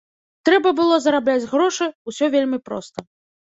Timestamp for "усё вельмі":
2.13-2.59